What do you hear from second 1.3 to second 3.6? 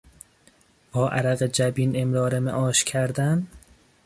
جبین امرار معاش کردن